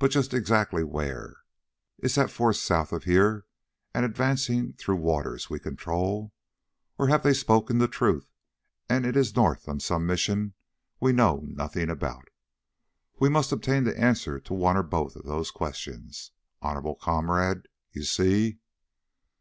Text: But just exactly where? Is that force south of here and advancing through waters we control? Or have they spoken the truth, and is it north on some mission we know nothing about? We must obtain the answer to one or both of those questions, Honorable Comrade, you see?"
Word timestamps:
But 0.00 0.10
just 0.10 0.34
exactly 0.34 0.82
where? 0.82 1.36
Is 1.98 2.16
that 2.16 2.28
force 2.28 2.60
south 2.60 2.90
of 2.92 3.04
here 3.04 3.46
and 3.94 4.04
advancing 4.04 4.72
through 4.72 4.96
waters 4.96 5.48
we 5.48 5.60
control? 5.60 6.32
Or 6.98 7.06
have 7.06 7.22
they 7.22 7.34
spoken 7.34 7.78
the 7.78 7.86
truth, 7.86 8.26
and 8.88 9.06
is 9.06 9.30
it 9.30 9.36
north 9.36 9.68
on 9.68 9.78
some 9.78 10.06
mission 10.06 10.54
we 10.98 11.12
know 11.12 11.44
nothing 11.46 11.88
about? 11.88 12.30
We 13.20 13.28
must 13.28 13.52
obtain 13.52 13.84
the 13.84 13.96
answer 13.96 14.40
to 14.40 14.54
one 14.54 14.76
or 14.76 14.82
both 14.82 15.14
of 15.14 15.24
those 15.24 15.52
questions, 15.52 16.32
Honorable 16.60 16.96
Comrade, 16.96 17.66
you 17.92 18.02
see?" 18.02 18.58